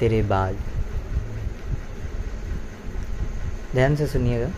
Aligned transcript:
तेरे 0.00 0.22
बाद। 0.22 0.56
ध्यान 3.74 3.96
से 3.96 4.06
सुनिएगा 4.06 4.48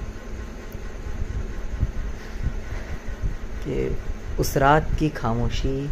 कि 3.62 3.96
उस 4.40 4.56
रात 4.56 4.90
की 4.98 5.08
खामोशी 5.10 5.90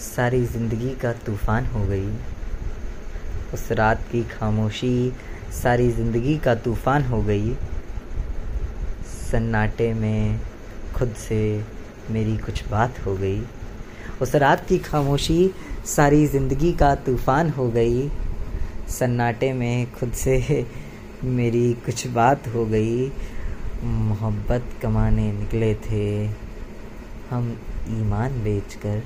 सारी 0.00 0.44
ज़िंदगी 0.46 0.94
का 0.94 1.12
तूफ़ान 1.26 1.66
हो 1.66 1.84
गई। 1.86 2.08
उस 3.54 3.70
रात 3.72 4.02
की 4.12 4.22
खामोशी 4.24 5.12
सारी 5.52 5.90
ज़िंदगी 5.92 6.36
का 6.38 6.54
तूफ़ान 6.54 7.04
हो 7.04 7.22
गई। 7.22 7.54
सन्नाटे 9.30 9.92
में 9.94 10.40
खुद 10.96 11.14
से 11.18 11.40
मेरी 12.10 12.36
कुछ 12.36 12.68
बात 12.68 13.04
हो 13.06 13.16
गई। 13.16 13.42
उस 14.22 14.34
रात 14.34 14.66
की 14.68 14.78
खामोशी 14.78 15.50
सारी 15.86 16.26
ज़िंदगी 16.26 16.72
का 16.72 16.94
तूफ़ान 17.06 17.50
हो 17.50 17.68
गई। 17.70 18.08
सन्नाटे 18.88 19.52
में 19.52 19.92
खुद 19.92 20.12
से 20.12 20.66
मेरी 21.24 21.72
कुछ 21.72 22.06
बात 22.06 22.48
हो 22.48 22.66
गई। 22.66 23.12
मोहब्बत 23.84 24.64
कमाने 24.82 25.32
निकले 25.32 25.74
थे। 25.74 26.26
हम 27.30 27.56
ईमान 27.88 28.44
बेचकर, 28.44 29.02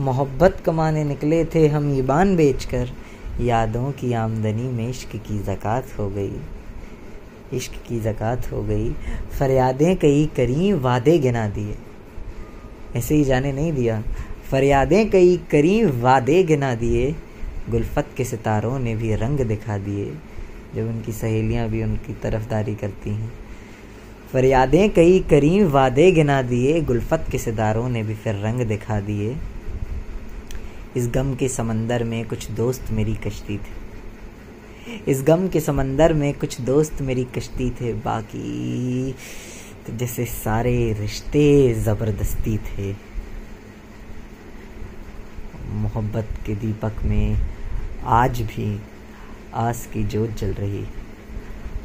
मोहब्बत 0.00 0.62
कमाने 0.66 1.04
निकले 1.04 1.44
थे। 1.44 1.68
हम 1.68 1.98
ईमान 1.98 2.36
बेचकर 2.36 2.90
यादों 3.40 3.92
की 3.92 4.12
आमदनी 4.12 4.62
में 4.62 4.88
इश्क 4.88 5.16
की 5.16 5.38
ज़क़़त 5.38 5.98
हो 5.98 6.10
गई। 6.10 6.36
इश्क 7.52 7.72
की 7.88 8.00
ज़क़़त 8.00 8.52
हो 8.52 8.62
गई। 8.62 8.92
फरियादें 9.38 9.96
कई 9.96 10.26
करी 10.36 10.72
वादे 10.72 11.18
गिना 11.18 11.48
दिए। 11.48 11.76
ऐसे 12.96 13.14
ही 13.14 13.24
जाने 13.24 13.52
नहीं 13.52 13.72
दिया। 13.72 14.02
फरियादें 14.50 15.10
कई 15.10 15.36
करी 15.50 15.84
वादे 15.84 16.42
गिना 16.42 16.74
दिए। 16.74 17.14
गुलफत 17.70 18.08
के 18.16 18.24
सितारों 18.24 18.78
ने 18.78 18.94
भी 18.96 19.14
रंग 19.14 19.40
दिखा 19.40 19.78
दिए, 19.78 20.04
जब 20.74 20.88
उनकी 20.88 21.12
सहेलियाँ 21.12 21.68
भी 21.68 21.82
उनकी 21.82 22.14
तरफदारी 22.14 22.74
करती 22.74 23.10
हैं। 23.10 23.32
फरियादें 24.32 24.90
कई 24.90 25.20
करीम 25.20 25.66
वादे 25.66 26.10
गिना 26.12 26.42
दिए, 26.42 26.80
गुलफत 26.80 27.26
के 27.30 27.38
सितारों 27.38 27.88
ने 27.88 28.02
भी 28.02 28.14
फिर 28.14 28.34
रंग 28.34 28.60
दिखा 28.60 29.00
दिए। 29.00 29.36
इस 30.96 31.08
गम 31.08 31.34
के 31.34 31.48
समंदर 31.48 32.04
में 32.04 32.24
कुछ 32.28 32.50
दोस्त 32.50 32.90
मेरी 32.90 33.14
कश्ती 33.14 33.58
थे। 33.58 33.80
इस 35.08 35.22
गम 35.22 35.48
के 35.48 35.60
समंदर 35.60 36.12
में 36.12 36.32
कुछ 36.34 36.60
दोस्त 36.60 37.02
मेरी 37.02 37.24
कश्ती 37.24 37.70
थे, 37.70 37.92
बाकी 37.92 39.12
तो 39.86 39.96
जैसे 39.96 40.24
सारे 40.24 40.92
रिश्ते 40.92 41.74
ज़बरदस्ती 41.74 42.58
थे। 42.58 43.11
मोहब्बत 45.72 46.28
के 46.46 46.54
दीपक 46.54 47.02
में 47.04 47.36
आज 48.04 48.40
भी 48.40 48.80
आस 49.54 49.86
की 49.92 50.04
जोत 50.04 50.30
जल 50.30 50.52
रही 50.52 50.84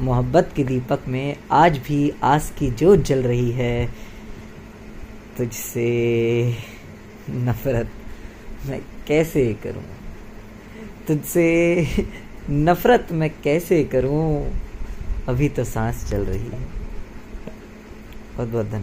मोहब्बत 0.02 0.52
के 0.56 0.64
दीपक 0.64 1.08
में 1.08 1.36
आज 1.52 1.78
भी 1.78 2.14
आस 2.24 2.52
की 2.60 2.70
जोत 2.72 3.00
जल 3.00 3.24
रही 3.24 3.52
है, 3.52 3.88
तुझसे 5.38 6.56
नफ़रत 7.30 7.90
मैं 8.66 8.80
कैसे 9.08 9.54
करूँ? 9.54 9.84
तुझसे 11.08 11.88
नफरत 12.50 13.08
मैं 13.12 13.30
कैसे 13.44 13.84
करूँ? 13.84 14.52
अभी 15.28 15.50
तो 15.50 15.64
सांस 15.64 16.10
चल 16.10 16.26
रही 16.26 16.40
है। 16.40 16.66
बहुत 18.36 18.48
बहुत 18.48 18.66
धन्यवाद। 18.66 18.76